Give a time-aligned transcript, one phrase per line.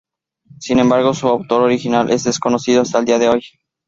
[0.57, 3.43] Sin embargo, su autor original es desconocido hasta el día de hoy.